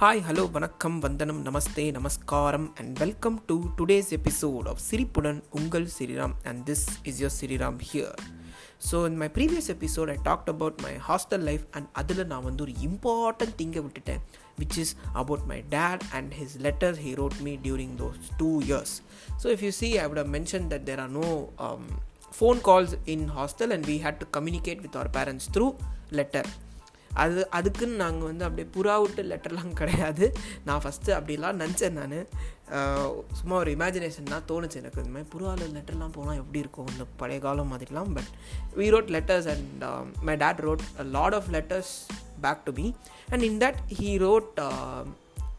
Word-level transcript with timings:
Hi 0.00 0.20
hello 0.26 0.42
வணக்கம் 0.50 0.96
வந்தனம் 1.00 1.38
நமஸ்தே 1.46 1.84
நமஸ்காரம் 1.96 2.66
and 2.80 2.92
welcome 2.98 3.38
to 3.46 3.54
today's 3.78 4.10
episode 4.16 4.66
of 4.72 4.82
சிரிப்புடன் 4.88 5.40
உங்கள் 5.50 5.86
Sriram 5.96 6.34
and 6.50 6.60
this 6.68 6.84
is 7.02 7.20
your 7.22 7.34
Sriram 7.38 7.78
here 7.88 8.20
so 8.88 8.98
in 9.08 9.16
my 9.22 9.28
previous 9.36 9.70
episode 9.74 10.12
I 10.14 10.16
talked 10.28 10.50
about 10.54 10.78
my 10.84 10.92
hostel 11.08 11.44
life 11.48 11.64
and 11.70 11.88
அதில் 11.92 12.22
நான் 12.26 12.44
வந்து 12.44 12.62
ஒரு 12.66 12.74
இம்பார்ட்டன்ட் 12.88 13.56
திங்கை 13.62 13.82
விட்டுட்டேன் 13.86 14.22
which 14.60 14.78
is 14.84 14.94
about 15.22 15.44
my 15.52 15.58
dad 15.74 16.04
and 16.18 16.36
his 16.40 16.54
letter 16.68 16.98
he 17.06 17.14
wrote 17.22 17.38
me 17.48 17.54
during 17.66 17.96
those 18.02 18.30
two 18.42 18.52
years 18.68 18.94
so 19.42 19.48
if 19.56 19.64
you 19.68 19.72
see 19.80 19.90
I 20.04 20.06
would 20.12 20.32
mention 20.36 20.68
that 20.74 20.86
there 20.90 21.02
are 21.06 21.12
no 21.18 21.26
phone 22.32 22.60
calls 22.60 22.90
in 23.06 23.20
hostel 23.28 23.72
and 23.72 23.86
we 23.86 23.98
had 23.98 24.16
to 24.20 24.26
communicate 24.26 24.80
with 24.82 24.96
our 24.96 25.08
parents 25.08 25.46
through 25.46 25.70
letter. 26.10 26.42
அது 27.22 27.40
அதுக்குன்னு 27.58 28.02
நாங்கள் 28.02 28.28
வந்து 28.30 28.44
அப்படியே 28.46 28.68
புறா 28.76 28.94
விட்டு 29.02 29.22
லெட்டர்லாம் 29.30 29.78
கிடையாது. 29.80 30.26
நான் 30.68 30.82
first 30.84 31.14
அப்படிலாம் 31.18 31.60
நினச்சேன் 31.62 31.96
நான். 31.98 32.16
சும்மா 33.38 33.54
ஒரு 33.62 33.70
இமேஜினேஷன் 33.76 34.32
தான் 34.32 34.46
தோணுச்சு 34.50 34.80
எனக்கு. 34.80 35.02
இந்த 35.04 35.12
மாதிரி 35.14 35.28
புறாவில் 35.34 35.76
லெட்டர்லாம் 35.76 36.16
போனால் 36.16 36.40
எப்படி 36.42 36.62
இருக்கும்? 36.64 36.90
இந்த 36.94 37.04
பழைய 37.22 37.40
காலம் 37.46 37.70
மாதிரிலாம். 37.72 38.10
But 38.16 38.30
we 38.80 38.88
wrote 38.94 39.12
letters 39.16 39.48
and 39.54 39.84
my 40.28 40.36
dad 40.44 40.60
wrote 40.66 40.84
lot 41.16 41.36
of 41.38 41.48
letters 41.56 41.94
back 42.44 42.66
to 42.66 42.74
me 42.80 42.86
and 43.30 43.46
in 43.48 43.58
that 43.64 43.80
he 44.00 44.10
wrote 44.26 44.50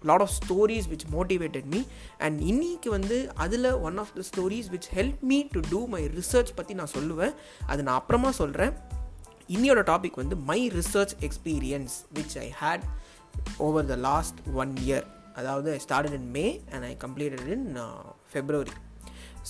lot 0.10 0.23
of 0.26 0.35
stories 0.40 0.85
which 0.91 1.05
motivated 1.16 1.68
me 1.73 1.82
and 2.26 2.38
இன்னைக்கு 2.52 2.90
வந்து 2.98 3.18
அதில் 3.46 3.70
one 3.88 3.98
of 4.04 4.13
the 4.18 4.23
stories 4.30 4.70
which 4.76 4.88
help 4.98 5.20
me 5.32 5.40
to 5.55 5.62
do 5.73 5.82
my 5.96 6.04
research 6.20 6.55
பற்றி 6.60 6.73
நான் 6.82 6.96
சொல்லுவேன். 6.98 7.35
அது 7.71 7.84
நான் 7.88 7.99
அப்புறமா 8.02 8.32
சொல்கிறேன் 8.41 8.73
இன்னியோட 9.49 9.81
டாபிக் 9.84 10.16
வந்து 10.16 10.35
my 10.35 10.71
research 10.71 11.13
experience 11.20 11.91
which 12.13 12.37
I 12.40 12.51
had 12.62 12.82
over 13.57 13.85
the 13.85 13.96
last 13.96 14.35
one 14.54 14.76
year 14.76 15.04
அதாவது 15.34 15.71
I 15.71 15.79
started 15.90 16.13
in 16.13 16.29
May 16.29 16.62
and 16.71 16.84
I 16.84 16.98
completed 16.99 17.48
in 17.48 17.77
February 18.34 18.70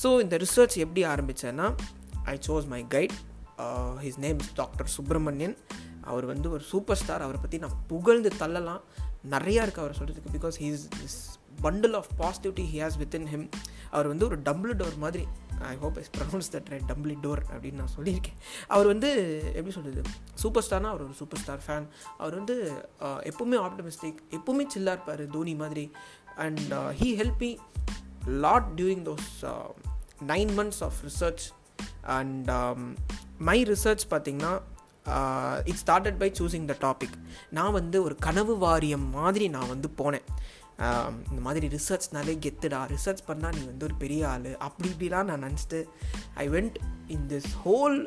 so 0.04 0.22
இந்த 0.22 0.38
ரிசர்ச் 0.38 0.76
எப்படி 0.76 1.04
ஆரம்பித்தேன்னா 1.06 1.76
I 2.24 2.40
chose 2.48 2.68
my 2.68 2.86
guide 2.90 3.12
his 4.04 4.18
name 4.18 4.40
is 4.40 4.54
doctor 4.54 4.88
Subramanian 4.88 5.58
அவர் 6.02 6.26
வந்து 6.26 6.52
ஒரு 6.52 6.64
super 6.64 6.98
star 6.98 7.22
அவரை 7.22 7.42
பற்றி 7.42 7.58
நான் 7.58 7.82
புகழ்ந்து 7.88 8.30
தள்ளலாம். 8.30 8.82
நிறையா 9.30 9.64
இருக்குது 9.64 9.78
அவர் 9.78 9.98
சொல்கிறதுக்கு 10.00 10.40
because 10.40 10.54
he's 10.60 10.88
this 11.02 11.18
bundle 11.64 11.96
of 11.96 12.08
positivity 12.18 12.64
he 12.74 12.84
has 12.84 12.98
within 13.00 13.28
him 13.28 13.50
அவர் 13.90 14.08
வந்து 14.08 14.26
ஒரு 14.26 14.42
டபுள் 14.42 14.76
டோர் 14.76 14.98
மாதிரி 14.98 15.28
I 15.72 15.76
hope 15.78 15.98
is 15.98 16.12
pronounce 16.18 16.50
that 16.52 16.70
right 16.70 16.88
Dumbledore 17.24 17.42
அப்படின்னு 17.54 17.80
நான் 17.82 17.96
சொல்லியிருக்கேன். 17.98 18.38
அவர் 18.68 18.86
வந்து 18.86 19.10
எப்படி 19.56 19.74
சொல்கிறது 19.76 20.02
சூப்பர் 20.34 20.66
ஸ்டார்னால் 20.68 20.94
அவர் 20.94 21.04
ஒரு 21.04 21.14
சூப்பர் 21.14 21.40
ஸ்டார் 21.40 21.64
ஃபேன் 21.68 21.88
அவர் 22.18 22.36
வந்து 22.36 22.56
எப்போவுமே 23.32 23.60
ஆப்டமிஸ்டிக் 23.68 24.20
எப்போவுமே 24.40 24.66
சில்லாக 24.76 24.98
இருப்பார் 24.98 25.24
தோனி 25.28 25.56
மாதிரி. 25.56 25.86
And 26.36 26.74
he 27.02 27.10
help 27.22 27.40
me 27.40 27.52
lot 28.26 28.68
during 28.76 29.06
those 29.10 29.30
nine 30.28 30.52
months 30.60 30.84
of 30.88 31.00
research 31.08 31.46
and 32.02 32.52
my 33.38 33.64
research 33.64 34.06
பார்த்திங்கன்னா 34.10 34.54
it 35.66 35.80
started 35.84 36.18
by 36.18 36.32
choosing 36.40 36.66
the 36.72 36.76
topic 36.88 37.16
நான் 37.50 37.72
வந்து 37.72 37.98
ஒரு 38.04 38.16
கனவு 38.16 38.58
வாரியம் 38.58 39.10
மாதிரி 39.10 39.48
நான் 39.48 39.68
வந்து 39.68 39.90
போனேன். 39.98 40.26
இந்த 41.30 41.42
மாதிரி 41.42 41.68
ரிசர்ச்னாலே 41.68 42.34
கெத்துடா. 42.46 42.80
ரிசர்ச் 42.96 43.24
பண்ணால் 43.28 43.56
நீ 43.56 43.64
வந்து 43.66 43.86
ஒரு 43.86 43.96
பெரிய 43.96 44.30
ஆள். 44.30 44.58
அப்படி 44.58 44.90
இப்படிலாம் 44.90 45.24
நான் 45.24 45.44
நினச்சிட்டு 45.44 45.84
I 46.36 46.50
went 46.50 46.76
in 47.08 47.28
this 47.28 47.50
whole 47.66 47.98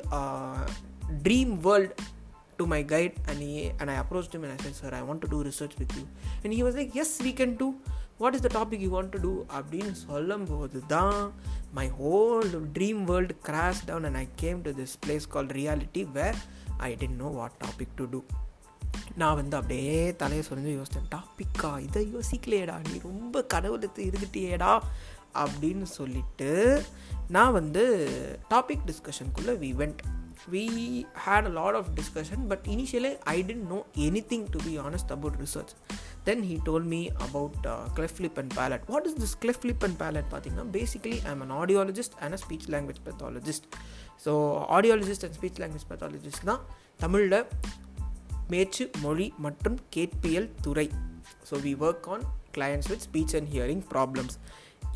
dream 1.22 1.60
world 1.60 2.00
to 2.56 2.66
my 2.66 2.84
guide 2.84 3.14
and 3.26 3.42
and 3.78 3.90
I 3.90 3.96
approach 3.98 4.30
to 4.30 4.38
my 4.38 4.50
sir 4.62 4.72
sir 4.72 4.94
I 4.94 5.02
want 5.02 5.18
to 5.18 5.28
do 5.28 5.40
research 5.42 5.76
with 5.78 5.94
you 5.96 6.04
and 6.42 6.52
he 6.52 6.62
was 6.62 6.78
like 6.80 6.92
yes 6.92 7.22
we 7.22 7.32
can 7.32 7.56
do 7.56 7.72
what 8.18 8.34
is 8.34 8.40
the 8.40 8.64
topic 8.64 8.78
you 8.78 9.00
want 9.00 9.08
to 9.08 9.20
do 9.20 9.44
அப்படின்னு 9.60 9.92
சொல்லும்போது 9.92 10.82
தான் 10.86 11.32
my 11.72 11.90
whole 12.02 12.50
dream 12.72 13.04
world 13.04 13.36
crash 13.46 13.84
down 13.86 14.04
and 14.04 14.16
I 14.16 14.28
came 14.34 14.62
to 14.62 14.70
this 14.70 14.96
place 15.06 15.28
call 15.28 15.46
reality 15.46 16.10
where 16.12 16.34
I 16.76 16.94
didn't 16.94 17.20
know 17.24 17.24
what 17.24 17.52
topic 17.64 17.94
to 17.96 18.04
do 18.10 18.24
நான் 19.16 19.38
வந்து 19.40 19.56
அப்படியே 19.56 19.98
தலையை 20.16 20.44
சொரிஞ்சு 20.48 20.78
யோசித்தேன் 20.78 21.10
டாப்பிக்கா 21.14 21.70
இதை 21.80 22.02
யோசிக்கலையேடா 22.14 22.76
நீ 22.86 22.94
ரொம்ப 23.02 23.44
கடவுளுக்கு 23.46 24.08
இருந்துட்டியேடா 24.10 24.72
அப்படின்னு 25.42 25.86
சொல்லிட்டு 25.98 26.50
நான் 27.28 27.52
வந்து 27.52 27.84
topic 28.50 28.86
டிஸ்கஷனுக்குள்ளே 28.86 29.54
we 29.62 29.70
went 29.76 30.02
we 30.52 30.62
had 31.24 31.46
a 31.46 31.52
lot 31.58 31.76
of 31.80 31.90
discussion 31.94 32.44
but 32.48 32.64
initially 32.72 33.12
I 33.32 33.36
didn't 33.42 33.66
know 33.70 33.78
anything 34.32 34.46
to 34.50 34.60
be 34.64 34.72
honest 34.78 35.12
about 35.12 35.36
research 35.40 35.72
then 36.24 36.42
he 36.48 36.56
told 36.64 36.86
me 36.86 37.00
about 37.26 37.66
cleft lip 37.94 38.38
and 38.42 38.52
palate 38.58 38.84
what 38.86 39.06
is 39.06 39.18
this 39.22 39.36
cleft lip 39.44 39.84
and 39.84 39.98
palate 40.02 40.28
பார்த்தீங்கன்னா 40.32 40.66
basically 40.72 41.18
I 41.24 41.30
am 41.30 41.44
an 41.46 41.54
audiologist 41.60 42.16
and 42.20 42.36
a 42.38 42.40
speech 42.44 42.68
language 42.74 43.00
pathologist 43.08 43.68
so 44.24 44.34
audiologist 44.78 45.26
and 45.28 45.38
speech 45.40 45.60
language 45.62 45.88
pathologist 45.90 46.44
தான் 46.44 46.62
தமிழில் 46.98 47.38
பேச்சு 48.50 48.84
மொழி 49.04 49.26
மற்றும் 49.46 49.78
கேட்பியல் 49.96 50.48
துறை. 50.66 50.86
So 51.48 51.54
we 51.66 51.72
work 51.86 52.08
on 52.14 52.24
clients 52.56 52.88
with 52.92 53.04
speech 53.08 53.34
and 53.38 53.50
hearing 53.54 53.84
problems 53.94 54.36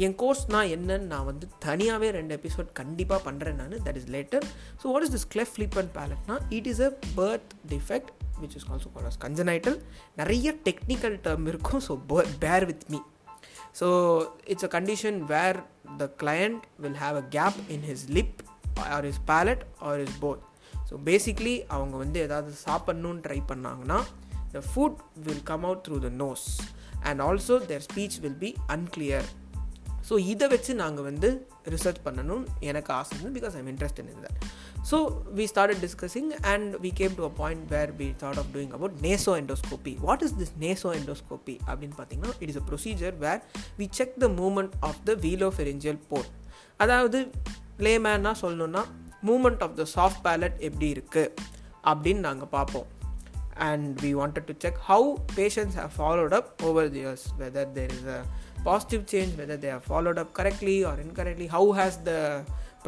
என் 0.04 0.16
கோர்ஸ்னா 0.22 0.60
என்னன்னு 0.74 1.06
நான் 1.12 1.26
வந்து 1.28 1.46
தனியாகவே 1.66 2.08
ரெண்டு 2.16 2.32
எபிசோட் 2.38 2.70
கண்டிப்பாக 2.80 3.20
பண்ணுறேன் 3.26 3.58
நான். 3.60 3.74
That 3.86 3.98
is 4.00 4.08
later 4.16 4.44
so 4.80 4.86
what 4.92 5.04
is 5.06 5.14
this 5.16 5.28
cleft 5.34 5.52
lip 5.56 5.76
and 5.82 5.92
பேலட்னா 5.98 6.36
it 6.56 6.68
is 6.72 6.82
a 6.88 6.90
birth 7.18 7.52
defect 7.74 8.10
which 8.40 8.56
is 8.58 8.66
also 8.72 8.88
call 8.94 9.08
as 9.10 9.20
congenital 9.26 9.78
நிறைய 10.16 10.54
டெக்னிக்கல் 10.68 11.16
டேர்ம் 11.26 11.46
இருக்கும் 11.52 11.82
so 11.88 11.94
bear 12.44 12.66
with 12.72 12.84
me 12.94 13.00
so 13.80 13.88
it's 14.52 14.66
a 14.68 14.70
condition 14.76 15.18
where 15.32 15.60
the 16.02 16.10
client 16.22 16.62
will 16.84 17.00
have 17.04 17.16
a 17.22 17.24
gap 17.36 17.58
in 17.76 17.86
his 17.90 18.04
lip 18.18 18.36
or 18.96 19.08
his 19.12 19.22
palate 19.32 19.64
or 19.88 20.00
his 20.00 20.16
both 20.24 20.42
so 20.90 20.96
basically 21.04 21.64
அவங்க 21.66 21.96
வந்து 21.96 22.20
ஏதாவது 22.20 22.54
சாப்பிட்ணுன்னு 22.66 23.24
try 23.28 23.42
பண்ணாங்கன்னா 23.48 24.02
the 24.52 24.62
food 24.74 24.96
will 25.14 25.42
come 25.42 25.64
out 25.64 25.88
through 25.88 25.98
the 25.98 26.08
nose 26.08 26.60
and 27.00 27.20
also 27.20 27.66
their 27.66 27.82
speech 27.92 28.20
will 28.20 28.38
be 28.38 28.56
unclear 28.68 29.24
so 30.08 30.18
இதை 30.18 30.48
வச்சு 30.48 30.74
நாங்கள் 30.74 31.04
வந்து 31.04 31.46
research 31.64 32.00
பண்ணணும்னு 32.04 32.46
எனக்கு 32.60 32.92
ஆசை 32.92 33.16
because 33.18 33.56
I'm 33.56 33.66
interest 33.66 33.98
in 33.98 34.06
that 34.06 34.38
so 34.90 35.20
we 35.34 35.44
started 35.44 35.86
discussing 35.86 36.30
and 36.42 36.76
we 36.76 36.90
came 36.94 37.14
to 37.14 37.24
a 37.24 37.28
point 37.28 37.70
where 37.70 37.92
we 37.96 38.14
thought 38.18 38.38
of 38.38 38.46
doing 38.54 38.72
about 38.72 38.92
naso 39.00 39.42
endoscopy 39.42 39.96
what 40.00 40.22
is 40.22 40.34
this 40.34 40.52
naso 40.58 40.92
endoscopy 40.92 41.58
அப்படின்னு 41.66 41.96
பார்த்தீங்கன்னா 41.96 42.32
it 42.38 42.48
is 42.48 42.56
a 42.56 42.64
procedure 42.70 43.16
where 43.18 43.40
we 43.78 43.88
check 43.90 44.18
the 44.18 44.28
movement 44.28 44.70
of 44.80 45.00
the 45.04 45.14
velopharyngeal 45.14 46.00
port 46.08 46.30
அதாவது 46.76 47.30
லேமேனாக 47.78 48.34
சொல்லணுன்னா 48.40 48.84
movement 49.28 49.62
of 49.66 49.76
the 49.80 49.86
soft 49.96 50.22
palate 50.26 50.58
எப்படி 50.68 50.88
இருக்குது 50.96 51.32
அப்படின்னு 51.90 52.26
நாங்கள் 52.28 52.52
பார்ப்போம். 52.56 52.88
And 53.68 53.92
we 54.04 54.08
wanted 54.20 54.48
to 54.48 54.54
check 54.64 54.80
how 54.88 55.06
patients 55.36 55.76
have 55.82 55.94
followed 55.98 56.34
up 56.38 56.50
over 56.68 56.90
the 56.94 57.00
years 57.04 57.26
whether 57.38 57.70
there 57.76 57.92
is 57.98 58.10
a 58.16 58.18
positive 58.66 59.02
change 59.12 59.32
whether 59.40 59.62
they 59.64 59.70
have 59.76 59.86
followed 59.88 60.18
up 60.22 60.32
correctly 60.38 60.76
or 60.90 61.00
incorrectly 61.06 61.48
how 61.54 61.70
has 61.78 61.98
the 62.10 62.12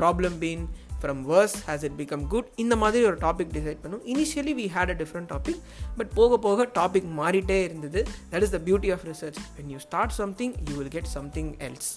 problem 0.01 0.37
been 0.45 0.65
from 1.03 1.23
worse 1.31 1.57
has 1.67 1.85
it 1.89 1.97
become 2.01 2.27
good 2.27 2.49
இந்த 2.57 2.77
மாதிரி 2.77 3.05
ஒரு 3.05 3.19
topic 3.25 3.53
decide 3.57 3.81
பண்ணும். 3.83 4.05
Initially 4.15 4.55
we 4.61 4.67
had 4.77 4.93
a 4.95 4.97
different 5.03 5.31
topic 5.35 5.61
but 5.97 6.13
போக 6.15 6.39
போக 6.47 6.67
topic 6.79 7.09
மாறிட்டே 7.21 7.59
இருந்தது. 7.63 8.03
That 8.33 8.47
is 8.47 8.55
the 8.57 8.61
beauty 8.69 8.93
of 8.97 9.05
research 9.11 9.41
when 9.59 9.73
you 9.75 9.79
start 9.79 10.17
something 10.21 10.55
you 10.71 10.77
will 10.77 10.95
get 10.97 11.11
something 11.19 11.51
else 11.69 11.91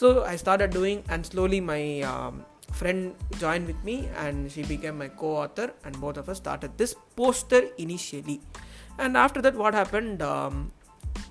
so 0.00 0.08
I 0.32 0.36
started 0.44 0.74
doing 0.78 1.02
and 1.08 1.26
slowly 1.32 1.62
my 1.72 1.82
friend 2.81 3.01
joined 3.39 3.67
with 3.67 3.83
me 3.83 3.97
and 4.17 4.51
she 4.51 4.63
became 4.63 4.97
my 4.97 5.09
co-author 5.09 5.67
and 5.83 5.99
both 5.99 6.17
of 6.17 6.29
us 6.29 6.37
started 6.37 6.77
this 6.77 6.93
poster 7.15 7.61
initially 7.77 8.37
and 8.99 9.15
after 9.17 9.41
that 9.41 9.55
what 9.55 9.73
happened 9.73 10.21
um, 10.23 10.55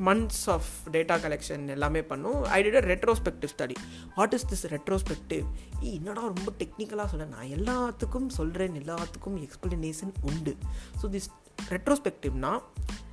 months 0.01 0.39
of 0.49 0.63
data 0.97 1.17
collection 1.25 1.61
எல்லாமே 1.75 2.01
பண்ணோம் 2.11 2.41
I 2.57 2.59
did 2.67 2.79
a 2.81 2.85
retrospective 2.93 3.53
study 3.55 3.77
what 4.17 4.35
is 4.39 4.47
this 4.53 4.65
retrospective 4.75 5.45
என்னடா 5.93 6.23
ரொம்ப 6.35 6.53
டெக்னிக்கலாக 6.63 7.09
சொல்ல 7.13 7.27
நான் 7.35 7.51
எல்லாத்துக்கும் 7.57 8.29
சொல்கிறேன் 8.39 8.77
எல்லாத்துக்கும் 8.83 9.37
எக்ஸ்பிளனேஷன் 9.47 10.13
உண்டு 10.31 10.55
so 11.03 11.09
this 11.17 11.29
ரெட்ரோஸ்பெக்டிவ்னா 11.75 12.53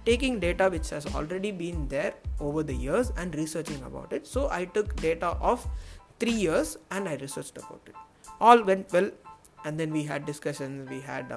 taking 0.10 0.40
data 0.46 0.68
which 0.76 0.90
has 0.96 1.10
already 1.20 1.52
been 1.62 1.84
there 1.96 2.14
over 2.48 2.68
the 2.72 2.76
years 2.86 3.12
and 3.22 3.36
researching 3.42 3.84
about 3.90 4.16
it 4.20 4.28
so 4.36 4.44
I 4.60 4.64
took 4.78 4.92
data 5.06 5.30
of 5.52 5.66
three 6.24 6.34
years 6.46 6.74
and 6.96 7.08
I 7.14 7.16
researched 7.26 7.60
about 7.64 7.88
it 7.92 8.02
All 8.39 8.65
went 8.65 8.89
well 8.93 9.13
and 9.57 9.79
then 9.79 9.93
we 9.93 10.03
had 10.07 10.27
discussions 10.27 10.81
we 10.91 10.99
had 11.07 11.33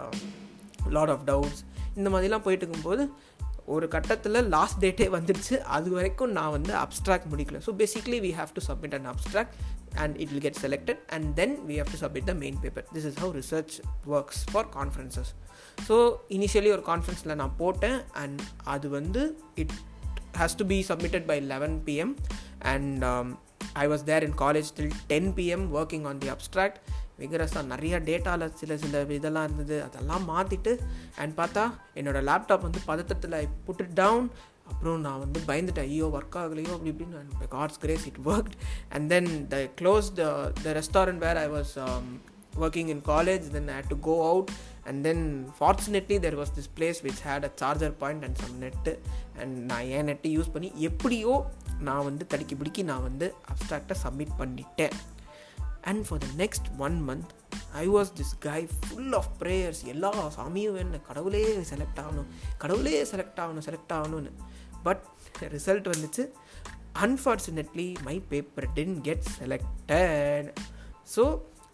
lot 0.87 1.09
of 1.09 1.25
doubts 1.25 1.61
இந்த 1.95 2.09
மாதிரிலாம் 2.09 2.41
போயிட்டு 2.41 2.65
இருக்கும்போது 2.65 3.11
ஒரு 3.65 3.87
கட்டத்தில் 3.87 4.47
last 4.49 4.85
டேட்டே 4.85 5.07
வந்துடுச்சு 5.11 5.57
அது 5.57 5.91
வரைக்கும் 5.91 6.31
நான் 6.31 6.51
வந்து 6.51 6.73
அப்ட்ராக்ட் 6.73 7.27
முடிக்கல. 7.31 7.59
So 7.65 7.71
basically 7.77 8.17
we 8.19 8.31
have 8.39 8.47
to 8.53 8.61
submit 8.67 8.93
and 8.93 9.05
abstract 9.05 9.53
and 9.95 10.19
it 10.19 10.29
will 10.29 10.41
get 10.41 10.57
selected 10.61 10.97
and 11.09 11.35
then 11.35 11.57
we 11.67 11.77
have 11.77 11.87
to 11.99 12.07
submit 12.07 12.23
the 12.23 12.33
main 12.33 12.59
paper 12.61 12.87
this 12.93 13.05
is 13.05 13.19
how 13.19 13.41
research 13.41 13.79
works 14.07 14.41
for 14.51 14.69
conferences 14.69 15.31
so 15.87 16.13
initially 16.29 16.71
ஒரு 16.71 16.83
கான்ஃபரன்ஸில் 16.85 17.35
நான் 17.35 17.55
போட்டேன் 17.57 18.01
அண்ட் 18.11 18.41
அது 18.63 18.89
வந்து 18.89 19.39
it 19.55 19.71
has 20.37 20.57
to 20.57 20.65
be 20.65 20.85
submitted 20.87 21.25
by 21.25 21.39
eleven 21.41 21.81
PM 21.85 22.15
and 22.59 23.03
I 23.73 23.87
was 23.87 24.03
there 24.03 24.23
in 24.23 24.33
college 24.33 24.49
college 24.51 24.69
till 24.75 24.91
10 25.07 25.27
pm 25.35 25.61
working 25.73 26.05
on 26.05 26.21
the 26.21 26.35
abstract. 26.35 26.75
விகரஸாக 27.19 27.63
நிறைய 27.63 27.99
டேட்டாவில் 27.99 28.53
சில 28.53 28.77
சில 28.77 29.05
இதெல்லாம் 29.09 29.43
இருந்தது. 29.43 29.83
அதெல்லாம் 29.83 30.29
மாற்றிட்டு 30.29 30.79
அண்ட் 31.17 31.39
பார்த்தா 31.39 31.71
என்னோடய 31.95 32.23
லேப்டாப் 32.29 32.61
வந்து 32.61 32.79
பதத்தத்தில் 32.87 33.47
புட்டு 33.67 33.87
டவுன் 33.93 34.31
அப்புறம் 34.67 34.99
நான் 34.99 35.19
வந்து 35.19 35.39
பயந்துட்டேன். 35.47 35.79
ஐயோ 35.79 36.07
ஒர்க் 36.13 36.37
ஆகலையோ 36.37 36.71
அப்படி 36.71 36.91
இப்படின்னு. 36.91 37.23
God's 37.49 37.79
grace 37.79 38.05
it 38.05 38.17
work 38.25 38.51
and 38.89 39.09
then 39.09 39.47
the 39.47 39.57
close 39.81 40.13
the 40.13 40.51
the 40.63 40.81
restaurant 40.81 41.17
where 41.17 41.37
I 41.37 41.49
was 41.49 41.73
working 42.59 42.87
in 42.87 43.01
college 43.05 43.51
then 43.51 43.67
I 43.67 43.81
to 43.87 43.99
go 43.99 44.29
out 44.29 44.51
and 44.83 45.03
then 45.03 45.53
fortunately 45.59 46.17
there 46.25 46.37
was 46.39 46.53
this 46.57 46.69
place 46.77 46.99
which 47.03 47.21
had 47.25 47.43
a 47.43 47.51
charger 47.55 47.91
point 47.91 48.23
and 48.23 48.37
some 48.41 48.61
net 48.61 48.99
and 49.39 49.57
நான் 49.57 49.85
என் 49.85 50.07
நெட்டை 50.07 50.31
use 50.37 50.51
பண்ணி 50.51 50.71
எப்படியோ 50.75 51.45
நான் 51.79 52.03
வந்து 52.03 52.27
தடுக்கி 52.27 52.55
பிடிக்கி 52.55 52.83
நான் 52.83 53.01
வந்து 53.01 53.33
அப்ட்ராக்டை 53.51 53.95
சப்மிட் 54.03 54.35
பண்ணிட்டேன். 54.39 54.91
And 55.81 56.07
for 56.07 56.19
the 56.19 56.25
next 56.37 56.69
one 56.77 57.09
month 57.09 57.31
I 57.73 57.89
was 57.89 58.11
this 58.19 58.33
guy 58.39 58.67
full 58.79 59.13
of 59.13 59.31
prayers 59.39 59.83
எல்லா 59.83 60.31
சாமியும் 60.37 60.73
வேணும் 60.73 61.05
கடவுளே 61.07 61.43
செலக்ட் 61.57 61.99
ஆகணும் 61.99 62.29
கடவுளே 62.57 63.03
செலக்ட் 63.03 63.39
ஆகணும் 63.39 63.65
செலக்ட் 63.69 63.93
ஆகணும்னு. 63.93 64.31
பட் 64.83 65.03
ரிசல்ட் 65.39 65.89
வந்துச்சு. 65.91 66.23
Unfortunately 66.99 67.95
my 68.03 68.19
paper 68.19 68.73
didn't 68.73 69.01
get 69.01 69.25
selected 69.39 70.55
so 71.15 71.23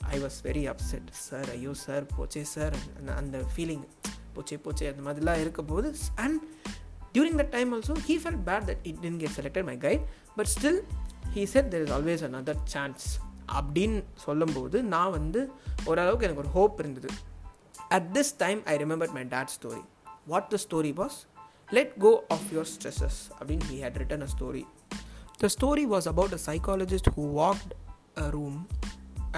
I 0.06 0.18
was 0.24 0.38
very 0.44 0.64
upset 0.74 1.10
sir 1.12 1.50
ஐயோ 1.50 1.74
சார் 1.74 2.06
போச்சே 2.18 2.42
சார் 2.42 2.76
அந்த 3.16 3.38
ஃபீலிங் 3.56 3.86
போச்சே 4.36 4.58
போச்சே 4.66 4.88
அந்த 4.94 5.04
மாதிரிலாம் 5.08 5.40
இருக்கும்போது 5.40 5.96
and 6.16 6.40
during 7.14 7.40
that 7.42 7.50
time 7.50 7.74
also 7.74 7.96
he 8.08 8.18
felt 8.24 8.42
bad 8.46 8.66
that 8.70 8.84
it 8.84 9.00
didn't 9.00 9.18
get 9.18 9.36
selected 9.40 9.64
my 9.64 9.78
guide 9.78 10.04
but 10.36 10.48
still 10.48 10.80
he 11.34 11.44
said 11.44 11.70
there 11.74 11.82
is 11.82 11.92
always 11.92 12.24
another 12.24 12.62
chance 12.64 13.06
அப்படின்னு 13.54 14.04
சொல்லும்போது 14.14 14.84
நான் 14.84 15.12
வந்து 15.12 15.52
ஓரளவுக்கு 15.86 16.26
எனக்கு 16.26 16.42
ஒரு 16.42 16.50
ஹோப் 16.50 16.80
இருந்தது. 16.80 17.10
At 17.88 18.18
this 18.18 18.34
time 18.38 18.66
I 18.66 18.78
remember 18.78 19.12
my 19.12 19.24
dad 19.24 19.54
story 19.62 19.84
what 20.26 20.48
the 20.48 20.58
story 20.70 20.94
was 20.94 21.18
let 21.70 21.94
go 21.98 22.24
of 22.28 22.48
your 22.54 22.70
stresses 22.76 23.20
அப்படின்னு 23.40 23.66
he 23.72 23.78
had 23.82 23.98
written 23.98 24.22
a 24.22 24.30
story 24.38 24.64
the 25.38 25.50
story 25.60 25.86
was 25.90 26.08
about 26.08 26.34
a 26.34 26.42
psychologist 26.46 27.10
who 27.18 27.26
walked 27.34 27.74
a 28.18 28.30
room 28.30 28.68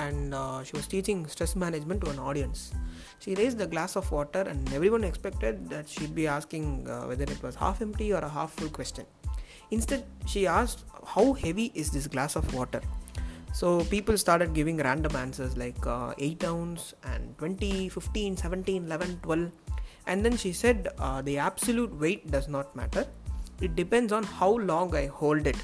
and 0.06 0.34
uh, 0.34 0.64
she 0.64 0.76
was 0.76 0.88
teaching 0.88 1.26
stress 1.28 1.56
management 1.56 2.02
to 2.04 2.10
an 2.12 2.20
audience. 2.20 2.72
She 3.20 3.36
raised 3.36 3.58
the 3.58 3.68
glass 3.68 3.96
of 3.96 4.12
water, 4.12 4.42
and 4.42 4.74
everyone 4.74 5.04
expected 5.04 5.70
that 5.70 5.90
she'd 5.90 6.16
be 6.16 6.28
asking 6.28 6.88
uh, 6.90 7.04
whether 7.10 7.24
it 7.24 7.42
was 7.44 7.56
half 7.56 7.82
empty 7.82 8.14
or 8.14 8.20
a 8.20 8.30
half 8.38 8.52
full 8.54 8.70
question. 8.70 9.06
Instead, 9.72 10.06
she 10.26 10.48
asked, 10.48 10.86
How 11.06 11.34
heavy 11.34 11.72
is 11.76 11.92
this 11.92 12.08
glass 12.08 12.36
of 12.36 12.54
water? 12.54 12.82
So 13.54 13.84
people 13.86 14.18
started 14.18 14.54
giving 14.54 14.78
random 14.78 15.16
answers 15.16 15.58
like 15.58 15.86
uh, 15.86 16.14
8 16.18 16.44
ounce 16.46 16.94
and 17.04 17.38
20, 17.38 17.90
15, 17.90 18.38
17, 18.38 18.86
11, 18.86 19.20
12. 19.24 19.52
And 20.08 20.26
then 20.26 20.38
she 20.38 20.54
said, 20.54 20.88
uh, 20.98 21.22
The 21.22 21.38
absolute 21.38 21.94
weight 22.00 22.32
does 22.32 22.48
not 22.48 22.76
matter. 22.76 23.06
It 23.62 23.76
depends 23.76 24.14
on 24.14 24.24
how 24.24 24.52
long 24.58 24.96
I 24.96 25.08
hold 25.08 25.46
it. 25.46 25.58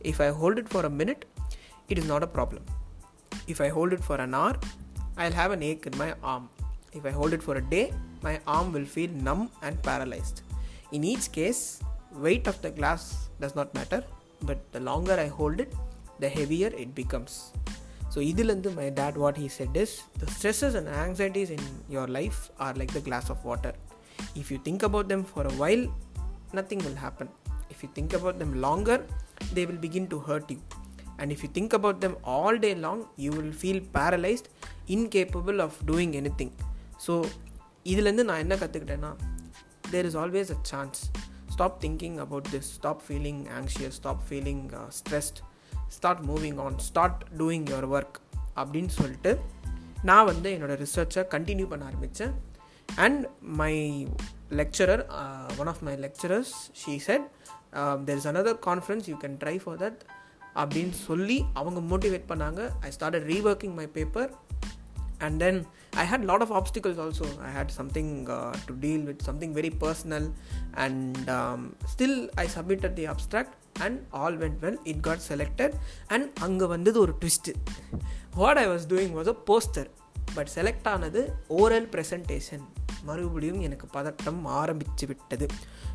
If 0.00 0.20
I 0.20 0.28
hold 0.28 0.58
it 0.58 0.68
for 0.68 0.84
a 0.86 0.90
minute, 0.90 1.24
it 1.88 1.98
is 1.98 2.06
not 2.06 2.22
a 2.22 2.26
problem. 2.26 2.64
If 3.46 3.60
I 3.60 3.68
hold 3.68 3.92
it 3.92 4.02
for 4.02 4.16
an 4.16 4.34
hour, 4.34 4.54
I'll 5.16 5.32
have 5.32 5.52
an 5.52 5.62
ache 5.62 5.86
in 5.86 5.96
my 5.96 6.14
arm. 6.22 6.48
If 6.92 7.04
I 7.06 7.10
hold 7.10 7.32
it 7.32 7.42
for 7.42 7.56
a 7.56 7.60
day, 7.60 7.92
my 8.22 8.40
arm 8.46 8.72
will 8.72 8.84
feel 8.84 9.10
numb 9.10 9.50
and 9.62 9.80
paralyzed. 9.82 10.42
In 10.92 11.04
each 11.04 11.30
case, 11.32 11.80
weight 12.12 12.46
of 12.46 12.60
the 12.62 12.70
glass 12.70 13.28
does 13.40 13.54
not 13.54 13.74
matter, 13.74 14.02
but 14.42 14.58
the 14.72 14.80
longer 14.80 15.14
I 15.14 15.28
hold 15.28 15.60
it, 15.60 15.72
the 16.18 16.28
heavier 16.28 16.70
it 16.84 16.94
becomes. 16.94 17.52
So, 18.10 18.20
idilandu 18.20 18.70
my 18.80 18.88
dad 18.98 19.16
what 19.22 19.36
he 19.42 19.48
said 19.56 19.76
is 19.76 19.90
the 20.20 20.28
stresses 20.36 20.74
and 20.78 20.88
anxieties 20.88 21.50
in 21.56 21.62
your 21.94 22.06
life 22.18 22.50
are 22.58 22.74
like 22.80 22.92
the 22.98 23.04
glass 23.08 23.28
of 23.34 23.44
water. 23.44 23.72
If 24.34 24.50
you 24.50 24.58
think 24.66 24.82
about 24.88 25.08
them 25.12 25.22
for 25.32 25.44
a 25.46 25.54
while, 25.62 25.84
nothing 26.58 26.80
will 26.86 26.98
happen. 27.06 27.28
If 27.68 27.82
you 27.82 27.90
think 27.96 28.12
about 28.18 28.38
them 28.38 28.60
longer, 28.66 28.98
they 29.52 29.66
will 29.66 29.80
begin 29.86 30.06
to 30.08 30.18
hurt 30.18 30.50
you. 30.50 30.60
And 31.18 31.32
if 31.32 31.42
you 31.42 31.48
think 31.48 31.72
about 31.72 32.00
them 32.00 32.14
all 32.26 32.58
day 32.58 32.74
long, 32.76 32.98
you 33.16 33.30
will 33.30 33.52
feel 33.54 33.78
paralyzed, 33.92 34.48
incapable 34.88 35.60
of 35.60 35.74
doing 35.92 36.12
anything. 36.16 36.52
So 37.06 37.14
இதுலேருந்து 37.90 38.24
நான் 38.28 38.42
என்ன 38.44 38.54
கற்றுக்கிட்டேன்னா 38.54 39.10
there 39.90 40.06
is 40.08 40.16
always 40.16 40.50
a 40.54 40.58
chance 40.70 41.00
stop 41.54 41.76
thinking 41.84 42.16
about 42.24 42.48
this 42.54 42.68
stop 42.78 43.02
feeling 43.06 43.42
anxious 43.58 43.96
stop 44.00 44.22
feeling 44.28 44.62
stressed 44.98 45.40
start 45.96 46.22
moving 46.30 46.58
on 46.66 46.78
start 46.88 47.22
doing 47.38 47.66
your 47.72 47.88
work 47.96 48.16
அப்படின்னு 48.56 48.92
சொல்லிட்டு 49.00 49.32
நான் 50.02 50.28
வந்து 50.32 50.48
என்னோடய 50.56 50.78
ரிசர்ச்சை 50.84 51.24
continue 51.34 51.66
பண்ண 51.68 51.84
ஆரம்பித்தேன் 51.84 52.34
and 53.04 53.22
my 53.60 53.72
lecturer 54.60 55.02
one 55.60 55.70
of 55.72 55.82
my 55.88 55.94
lecturers 56.06 56.54
she 56.82 56.94
said 57.08 57.26
there 58.08 58.18
is 58.20 58.28
another 58.32 58.58
conference 58.68 59.08
you 59.12 59.16
can 59.24 59.36
try 59.44 59.56
for 59.64 59.78
that 59.84 60.00
அப்படின்னு 60.62 60.96
சொல்லி 61.06 61.38
அவங்க 61.52 61.80
மோட்டிவேட் 61.92 62.28
பண்ணாங்க. 62.28 62.60
I 62.80 62.90
started 62.96 63.26
reworking 63.32 63.74
my 63.74 63.86
paper 63.96 64.30
and 65.18 65.38
then 65.40 65.58
I 65.96 66.04
had 66.06 66.24
lot 66.30 66.44
of 66.46 66.54
obstacles 66.60 66.98
also 67.04 67.28
I 67.48 67.50
had 67.52 67.70
something 67.70 68.10
to 68.66 68.74
deal 68.80 69.04
with 69.04 69.22
something 69.22 69.54
very 69.54 69.70
personal 69.84 70.26
and 70.84 71.18
still 71.92 72.18
I 72.34 72.46
submitted 72.56 72.96
the 73.00 73.06
abstract 73.06 73.54
and 73.80 74.00
all 74.22 74.36
went 74.38 74.58
well 74.64 74.80
it 74.84 75.00
got 75.00 75.22
selected 75.28 75.76
and 76.08 76.28
அங்கே 76.40 76.66
வந்தது 76.66 77.00
ஒரு 77.00 77.14
twist 77.20 77.54
what 78.34 78.60
I 78.64 78.66
was 78.68 78.86
doing 78.88 79.14
was 79.18 79.30
a 79.34 79.38
poster 79.50 79.90
but 80.34 80.50
select 80.54 80.88
ஆனது 80.88 81.20
oral 81.60 81.88
presentation 81.94 82.66
மறுபடியும் 83.02 83.60
எனக்கு 83.60 83.86
பதட்டம் 83.92 84.42
ஆரம்பித்து 84.44 85.06
விட்டது. 85.06 85.46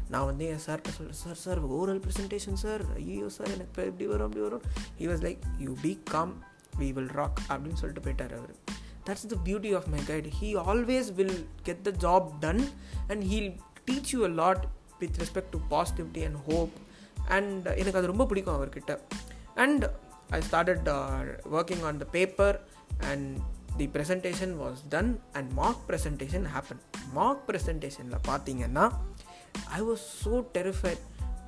நான் 0.09 0.25
வந்து 0.25 0.45
என் 0.45 0.55
சார்கிட்ட 0.55 0.89
சொல்கிறேன் 0.89 1.13
sir 1.13 1.35
sir 1.35 1.67
oral 1.67 1.99
presentation 1.99 2.53
sir 2.53 2.81
ஐயோ 2.95 3.29
சார் 3.29 3.51
எனக்கு 3.51 3.83
எப்படி 3.83 4.07
வரும் 4.07 4.25
அப்படி 4.25 4.43
வரும்? 4.43 4.61
He 4.99 5.01
was 5.01 5.25
like 5.27 5.39
you 5.57 5.73
be 5.81 6.01
calm 6.05 6.43
we 6.79 6.93
will 6.93 7.07
rock 7.07 7.39
அப்படின்னு 7.49 7.73
சொல்லிட்டு 7.73 8.11
போயிட்டார் 8.11 8.37
அவர். 8.37 8.55
That's 9.05 9.27
the 9.27 9.35
beauty 9.45 9.75
of 9.75 9.85
my 9.85 9.99
guide 9.99 10.27
he 10.41 10.55
always 10.69 11.13
will 11.13 11.47
get 11.63 11.81
the 11.81 11.91
job 11.91 12.39
done 12.39 12.69
and 13.07 13.23
he'll 13.23 13.57
teach 13.91 14.11
you 14.11 14.23
a 14.23 14.27
lot 14.27 14.67
with 14.99 15.15
respect 15.17 15.49
to 15.51 15.59
positivity 15.69 16.25
and 16.25 16.45
hope 16.49 16.69
and 17.25 17.65
எனக்கு 17.65 17.97
அது 17.97 18.07
ரொம்ப 18.07 18.25
பிடிக்கும் 18.25 18.55
அவர்கிட்ட. 18.55 18.99
And 19.55 19.85
I 20.29 20.41
started 20.51 20.89
working 21.51 21.81
on 21.81 21.97
the 21.97 22.05
paper 22.05 22.67
and 22.99 23.37
the 23.77 23.85
presentation 23.93 24.53
was 24.61 24.81
done 24.89 25.21
and 25.33 25.51
mock 25.51 25.83
presentation 25.87 26.45
happen 26.55 26.81
mock 27.13 27.43
ப்ரெசன்டேஷனில் 27.47 28.19
பார்த்தீங்கன்னா 28.27 28.85
I 29.65 29.81
was 29.81 30.03
so 30.23 30.45
terrified 30.53 31.03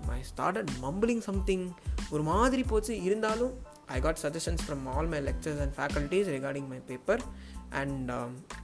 I 0.08 0.22
started 0.24 0.70
mumbling 0.82 1.20
something 1.20 1.72
ஒரு 2.10 2.24
மாதிரி 2.24 2.64
போச்சு. 2.64 3.02
இருந்தாலும் 3.02 3.54
I 3.86 4.02
got 4.02 4.20
suggestions 4.22 4.64
from 4.68 4.86
all 4.86 5.08
my 5.08 5.20
lecturers 5.20 5.62
and 5.62 5.76
faculties 5.78 6.30
regarding 6.30 6.68
my 6.68 6.78
paper 6.78 7.22
and 7.70 8.12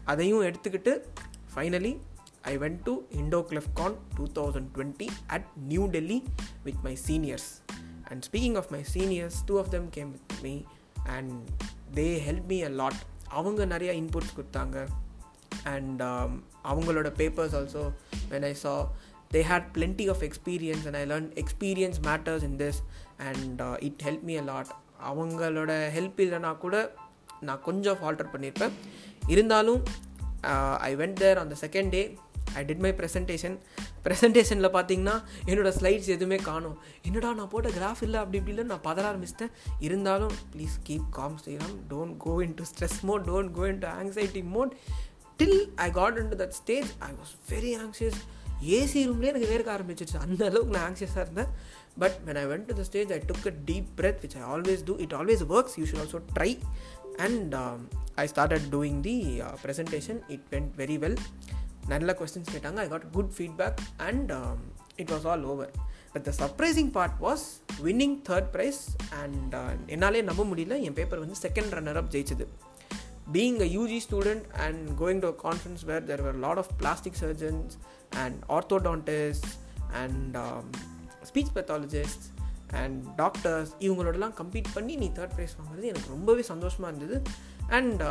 அதையும் 0.05 0.41
எடுத்துக்கிட்டு 0.41 1.03
finally 1.55 1.97
I 2.41 2.57
went 2.57 2.83
to 2.83 3.01
Indo 3.09 3.39
Cleftcon 3.49 3.95
two 4.15 4.25
thousand 4.33 4.69
twenty 4.75 5.07
at 5.27 5.45
New 5.55 5.85
Delhi 5.85 6.23
with 6.63 6.81
my 6.83 6.97
seniors 7.07 7.49
and 8.03 8.23
speaking 8.31 8.55
of 8.55 8.69
my 8.69 8.83
seniors 8.93 9.39
two 9.45 9.59
of 9.59 9.69
them 9.69 9.89
came 9.89 10.11
with 10.11 10.41
me 10.41 10.61
and 11.03 11.31
they 11.93 12.07
help 12.27 12.47
me 12.47 12.63
a 12.63 12.69
lot 12.69 13.01
அவங்க 13.37 13.65
நிறையா 13.65 13.93
inputs 14.01 14.35
கொடுத்தாங்க. 14.39 14.77
And 15.73 16.01
அவங்களோட 16.71 17.07
papers 17.21 17.55
also 17.59 17.83
when 18.31 18.45
I 18.49 18.53
saw 18.63 18.73
they 19.33 19.39
had 19.49 19.67
plenty 19.75 20.05
of 20.13 20.23
experience 20.27 20.85
and 20.89 20.97
I 21.01 21.03
learn 21.11 21.29
experience 21.43 21.99
matters 22.07 22.45
in 22.49 22.57
this 22.63 22.79
and 23.29 23.61
it 23.87 24.01
help 24.07 24.25
me 24.29 24.37
a 24.41 24.45
lot 24.51 24.71
அவங்களோட 25.11 25.71
help 25.97 26.19
இல்லைனா 26.25 26.51
கூட 26.65 26.75
நான் 27.47 27.61
கொஞ்சம் 27.67 27.97
falter 28.01 28.31
பண்ணியிருப்பேன். 28.33 28.73
இருந்தாலும் 29.33 29.81
I 30.87 30.91
went 31.01 31.19
there 31.23 31.37
on 31.41 31.51
the 31.53 31.57
second 31.65 31.89
day 31.95 32.01
I 32.53 32.63
did 32.69 32.83
my 32.85 32.91
presentation 33.01 33.55
ப்ரெசன்டேஷனில் 34.03 34.73
பார்த்தீங்கன்னா 34.75 35.15
என்னோடய 35.45 35.73
slides 35.79 36.13
எதுவுமே 36.15 36.35
காணும். 36.35 36.77
என்னடா 37.03 37.33
நான் 37.33 37.49
போட்ட 37.49 37.69
கிராஃப் 37.69 38.03
இல்லை 38.07 38.19
அப்படி 38.19 38.39
இப்படி 38.41 38.57
இல்லை 38.57 38.63
நான் 38.63 38.85
பதற 38.87 39.05
ஆரம்பிச்சிட்டேன். 39.11 39.51
இருந்தாலும் 39.79 40.31
please 40.55 40.75
keep 40.87 41.09
calm 41.09 41.37
Sriram. 41.45 41.75
Don't 41.89 42.17
go 42.17 42.43
into 42.53 42.63
stress 42.71 42.99
mode 43.01 43.25
don't 43.25 43.51
go 43.51 43.67
into 43.79 43.87
anxiety 43.87 44.43
mode 44.43 44.75
till 45.39 45.61
I 45.75 45.91
got 45.91 46.17
into 46.29 46.43
that 46.43 46.55
stage 46.61 46.89
I 46.99 47.11
was 47.19 47.33
very 47.51 47.73
anxious 47.83 48.19
AC 48.75 49.01
ரூம்லேயே 49.09 49.31
எனக்கு 49.33 49.49
வேர்க்க 49.51 49.75
ஆரம்பிச்சிச்சு 49.77 50.17
அந்த 50.21 50.45
அளவுக்கு 50.45 50.77
நான் 50.77 50.93
ஆங்ஷியஸாக 50.93 51.25
இருந்தேன். 51.25 51.51
But 51.97 52.17
when 52.25 52.39
I 52.41 52.45
went 52.45 52.65
to 52.65 52.73
the 52.73 52.83
stage 52.83 53.11
I 53.11 53.19
took 53.27 53.47
a 53.47 53.53
deep 53.65 53.87
breath 53.97 54.19
which 54.23 54.35
I 54.39 54.43
always 54.53 54.83
do 54.85 54.95
it 55.05 55.13
always 55.19 55.43
works 55.55 55.77
you 55.79 55.85
should 55.91 56.01
also 56.03 56.19
try 56.39 56.51
and 57.27 57.55
I 58.15 58.25
started 58.35 58.67
doing 58.71 58.99
the 58.99 59.15
presentation 59.63 60.19
it 60.27 60.45
went 60.51 60.71
very 60.77 60.97
well 61.05 61.17
நல்ல 61.91 62.15
questions 62.19 62.53
கேட்டாங்க. 62.53 62.79
I 62.85 62.87
got 62.93 63.11
good 63.11 63.31
feedback 63.37 63.79
and 64.09 64.33
it 64.95 65.11
was 65.11 65.27
all 65.33 65.43
over 65.51 65.73
but 66.13 66.27
the 66.27 66.33
surprising 66.39 66.91
part 66.97 67.21
was 67.21 67.45
winning 67.83 68.17
third 68.29 68.49
prize 68.55 68.81
and 69.21 69.55
என்னாலே 69.89 70.21
நம்ப 70.31 70.43
முடியல. 70.43 70.81
என் 70.81 70.97
paper 71.01 71.19
வந்து 71.19 71.39
second 71.47 71.73
runner 71.77 72.01
up 72.03 72.11
ஜெயிச்சது. 72.15 72.47
Being 73.33 73.57
a 73.61 73.67
UG 73.77 73.97
student 74.09 74.45
and 74.65 74.89
going 74.99 75.19
to 75.19 75.27
a 75.31 75.35
conference 75.43 75.83
where 75.89 76.05
there 76.05 76.21
were 76.25 76.35
lot 76.43 76.59
of 76.61 76.71
plastic 76.77 77.17
surgeons 77.21 77.73
and 78.09 78.37
orthodontist 78.49 79.51
and 79.91 80.37
speech 81.29 81.53
pathologist 81.55 82.25
and 82.73 83.03
doctors 83.15 83.71
இவங்களோடலாம் 83.79 84.33
complete 84.41 84.71
பண்ணி 84.73 84.95
நீ 84.95 85.11
third 85.15 85.35
prize 85.37 85.55
வாங்குறது 85.59 85.89
எனக்கு 85.91 86.09
ரொம்பவே 86.09 86.41
சந்தோஷமாக 86.41 86.95
இருந்தது. 86.95 87.21
And 87.77 88.01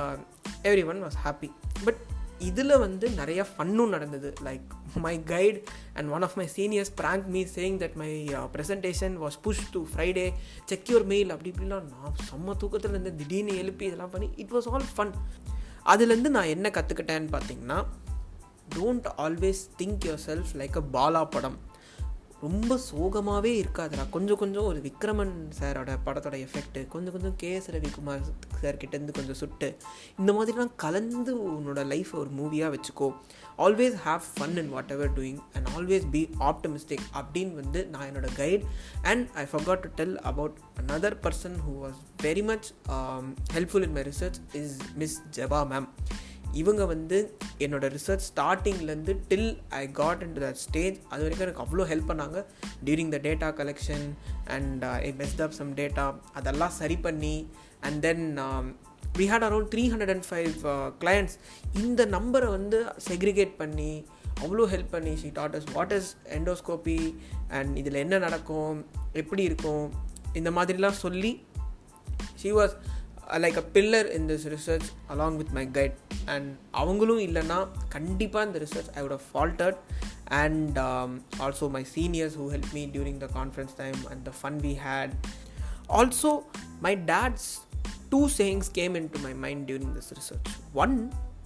every 0.63 0.85
one 0.87 1.03
was 1.05 1.19
happy 1.25 1.51
but 1.85 2.01
இதில் 2.39 2.79
வந்து 2.79 3.11
நிறைய 3.11 3.47
ஃபன்னும் 3.51 3.89
நடந்தது. 3.89 4.33
Like 4.45 4.67
my 4.95 5.19
guide 5.19 5.63
and 5.95 6.11
one 6.11 6.23
of 6.23 6.35
my 6.35 6.49
seniors 6.57 6.93
prank 7.01 7.27
me 7.27 7.45
saying 7.45 7.79
that 7.79 7.95
my 7.95 8.29
presentation 8.29 9.17
was 9.25 9.39
push 9.43 9.71
to 9.71 9.87
Friday 9.95 10.33
check 10.65 10.91
your 10.91 11.05
mail 11.05 11.31
அப்படி 11.31 11.51
இப்படிலாம் 11.51 11.89
நான் 11.95 12.15
செம்ம 12.31 12.57
தூக்கத்தில் 12.57 12.91
இருந்து 12.91 13.15
திடீர்னு 13.15 13.57
எழுப்பி 13.57 13.87
இதெல்லாம் 13.87 14.11
பண்ணி 14.11 14.31
இட் 14.37 14.51
வாஸ் 14.51 14.69
ஆல் 14.69 14.89
ஃபன் 14.97 15.15
அதுலேருந்து 15.87 16.29
நான் 16.29 16.53
என்ன 16.57 16.69
கற்றுக்கிட்டேன்னு 16.69 17.33
பார்த்தீங்கன்னா 17.37 17.85
don't 18.77 19.09
always 19.17 19.63
think 19.79 20.05
yourself 20.27 20.53
like 20.55 20.77
a 20.77 20.85
Bala 20.93 21.31
படம். 21.31 21.68
ரொம்ப 22.41 22.73
சோகமாகவே 22.89 23.51
இருக்காதுடா. 23.63 24.05
கொஞ்சம் 24.11 24.41
கொஞ்சம் 24.43 24.67
ஒரு 24.71 24.81
விக்ரமன் 24.81 25.33
சாரோட 25.59 25.93
படத்தோட 26.07 26.37
எஃபெக்ட்டு 26.45 26.81
கொஞ்சம் 26.93 27.15
கொஞ்சம் 27.15 27.35
கே 27.37 27.51
எஸ் 27.55 27.71
ரவிக்குமார் 27.77 28.23
சார் 28.63 28.79
கிட்டேருந்து 28.83 29.15
கொஞ்சம் 29.19 29.39
சுட்டு 29.41 29.69
இந்த 30.19 30.33
மாதிரிலாம் 30.33 30.73
கலந்து 30.85 31.33
உன்னோட 31.49 31.83
லைஃப் 31.93 32.13
ஒரு 32.21 32.31
மூவியாக 32.41 32.71
வச்சுக்கோ. 32.75 33.09
Always 33.67 33.97
have 34.07 34.23
fun 34.35 34.57
and 34.63 34.73
whatever 34.97 35.13
doing 35.19 35.41
and 35.53 35.69
always 35.77 36.07
be 36.11 36.23
optimistic 36.51 37.05
அப்படின்னு 37.21 37.55
வந்து 37.55 37.83
நான் 37.87 38.07
என்னோட 38.11 38.31
guide 38.37 38.65
and 39.03 39.27
I 39.43 39.47
forgot 39.53 39.85
to 39.87 39.91
tell 40.01 40.17
about 40.33 40.57
another 40.83 41.19
person 41.27 41.59
who 41.67 41.75
was 41.85 42.01
very 42.23 42.45
much 42.53 42.69
helpful 43.57 43.87
in 43.89 43.97
my 43.99 44.03
research 44.03 44.41
is 44.63 44.77
miss 44.95 45.19
Jaba 45.37 45.63
ma'am 45.75 45.89
இவங்க 46.53 46.85
வந்து 46.87 47.37
என்னோடய 47.59 47.97
research 47.97 48.21
ஸ்டார்டிங்லேருந்து 48.35 49.19
till 49.29 49.59
I 49.69 49.91
got 49.91 50.23
into 50.33 50.41
that 50.41 50.53
stage 50.53 51.01
அது 51.09 51.29
வரைக்கும் 51.29 51.49
எனக்கு 51.49 51.63
அவ்வளோ 51.63 51.89
ஹெல்ப் 51.89 52.11
பண்ணாங்க. 52.11 52.45
During 52.85 53.09
the 53.09 53.17
data 53.23 53.51
collection 53.53 54.15
and 54.47 54.85
I 54.85 55.13
messed 55.13 55.43
up 55.43 55.51
some 55.51 55.75
data 55.75 56.21
அதெல்லாம் 56.33 56.71
சரி 56.71 56.97
பண்ணி 56.97 57.51
and 57.81 58.01
then 58.01 58.39
we 59.19 59.21
had 59.21 59.45
around 59.45 59.71
three 59.75 59.83
hundred 59.91 60.11
and 60.11 60.25
five 60.31 60.53
clients 61.01 61.39
இந்த 61.73 62.07
நம்பரை 62.07 62.49
வந்து 62.49 62.85
செக்ரிகேட் 63.09 63.57
பண்ணி 63.57 64.05
அவ்வளோ 64.41 64.65
ஹெல்ப் 64.67 64.91
பண்ணி 64.91 65.17
she 65.17 65.29
taught us 65.29 65.73
what 65.73 65.93
is 65.93 66.17
endoscopy 66.25 67.15
and 67.49 67.77
இதில் 67.77 67.95
என்ன 67.95 68.19
நடக்கும் 68.19 68.87
எப்படி 69.13 69.43
இருக்கும் 69.43 69.93
இந்த 70.33 70.51
மாதிரிலாம் 70.51 70.91
சொல்லி 70.91 71.47
she 72.35 72.53
was 72.53 72.77
like 73.37 73.59
a 73.63 73.65
pillar 73.75 74.09
in 74.17 74.29
this 74.31 74.47
research 74.55 74.89
along 75.13 75.37
with 75.37 75.53
my 75.59 75.65
guide 75.71 75.97
and 76.27 76.49
அவங்களும் 76.73 77.23
இல்லைன்னா 77.27 77.59
கண்டிப்பாக 77.89 78.47
இந்த 78.49 78.59
research 78.59 78.91
I 78.95 79.03
would 79.03 79.17
have 79.17 79.29
faltered 79.33 79.79
and 80.43 80.79
also 81.47 81.69
my 81.69 81.85
seniors 81.95 82.37
who 82.41 82.47
help 82.55 82.73
me 82.73 82.85
during 82.97 83.21
the 83.25 83.29
conference 83.35 83.75
time 83.77 84.01
and 84.11 84.25
the 84.25 84.33
fun 84.41 84.59
we 84.67 84.73
had 84.87 85.15
also 85.91 86.33
my 86.81 86.95
dad's 87.05 87.49
two 88.09 88.21
sayings 88.39 88.71
came 88.71 88.95
into 89.15 89.19
my 89.19 89.35
mind 89.47 89.65
during 89.71 89.95
this 89.99 90.13
research 90.19 90.49
one 90.75 90.97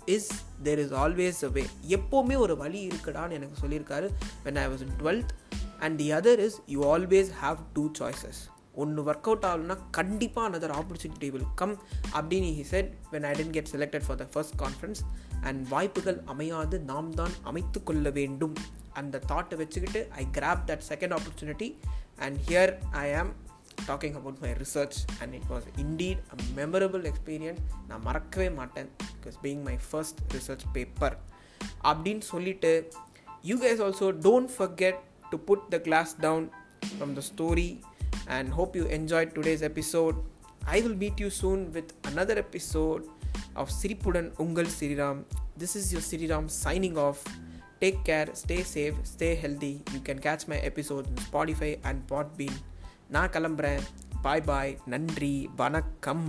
is 0.06 0.30
there 0.62 0.78
is 0.78 0.94
always 1.04 1.44
a 1.44 1.52
way 1.58 1.64
எப்போவுமே 1.88 2.36
ஒரு 2.36 2.56
வழி 2.56 2.80
இருக்குடான்னு 2.90 3.38
எனக்கு 3.40 3.62
சொல்லியிருக்காரு 3.64 4.08
when 4.44 4.60
I 4.64 4.68
was 4.74 4.84
in 4.88 4.96
twelfth 5.02 5.32
and 5.80 5.96
the 5.98 6.08
other 6.12 6.42
is 6.48 6.58
you 6.66 6.80
always 6.94 7.30
have 7.42 7.60
two 7.72 7.84
choices 8.00 8.40
ஒன்று 8.72 9.02
work 9.02 9.28
out 9.30 9.46
ஆகலைன்னா 9.48 9.76
கண்டிப்பாக 9.90 10.48
another 10.48 10.74
opportunity 10.80 11.30
will 11.30 11.48
come 11.54 11.74
அப்படின்னு 12.12 12.50
he 12.58 12.64
said 12.72 12.90
when 13.12 13.26
I 13.30 13.32
didn't 13.38 13.50
get 13.50 13.70
selected 13.72 14.04
for 14.06 14.16
the 14.16 14.26
first 14.32 14.56
conference 14.62 15.00
and 15.40 15.68
வாய்ப்புகள் 15.68 16.22
அமையாது 16.24 16.80
நாம் 16.80 17.10
தான் 17.10 17.34
அமைத்து 17.42 17.82
கொள்ள 17.82 18.10
வேண்டும். 18.10 18.54
அந்த 19.00 19.20
தாட்டை 19.30 19.56
வச்சுக்கிட்டு 19.56 20.08
I 20.10 20.26
grab 20.38 20.62
that 20.66 20.84
second 20.88 21.14
opportunity 21.18 21.68
and 22.16 22.38
here 22.48 22.72
I 22.90 23.14
am 23.14 23.32
talking 23.86 24.16
about 24.20 24.40
my 24.44 24.50
research 24.62 24.98
and 25.20 25.34
it 25.34 25.48
was 25.50 25.68
indeed 25.76 26.18
a 26.32 26.36
memorable 26.58 27.04
experience 27.12 27.62
நான் 27.88 28.02
மறக்கவே 28.02 28.50
மாட்டேன். 28.50 28.90
Because 29.14 29.38
being 29.42 29.62
my 29.62 29.76
first 29.90 30.20
research 30.34 30.66
paper 30.72 31.16
அப்படின்னு 31.84 32.24
சொல்லிட்டு 32.32 32.92
you 33.42 33.56
guys 33.58 33.82
also 33.82 34.08
don't 34.28 34.52
forget 34.58 35.00
to 35.30 35.38
put 35.38 35.68
the 35.68 35.78
glass 35.78 36.12
down 36.20 36.50
from 36.92 37.12
the 37.12 37.22
story 37.32 37.70
and 38.27 38.49
hope 38.49 38.75
you 38.75 38.85
enjoyed 38.85 39.35
today's 39.35 39.63
episode. 39.63 40.15
I 40.67 40.81
will 40.81 40.95
meet 40.95 41.19
you 41.19 41.29
soon 41.29 41.71
with 41.71 41.93
another 42.05 42.37
episode 42.37 43.07
of 43.55 43.69
Siripudan 43.69 44.31
Ungal 44.35 44.65
Siriram. 44.65 45.23
This 45.57 45.75
is 45.75 45.91
your 45.93 46.01
Siriram 46.01 46.49
signing 46.49 46.97
off. 46.97 47.23
Take 47.79 48.03
care, 48.03 48.27
stay 48.33 48.63
safe, 48.63 48.95
stay 49.03 49.35
healthy. 49.35 49.83
You 49.93 49.99
can 49.99 50.19
catch 50.19 50.47
my 50.47 50.57
episode 50.57 51.07
on 51.07 51.15
Spotify 51.27 51.79
and 51.83 52.07
Podbean. 52.07 52.57
நான் 53.09 53.31
கிளம்புறேன் 53.33 53.83
பாய் 54.21 54.41
பாய் 54.41 54.73
நன்றி 54.85 55.49
வணக்கம் 55.55 56.25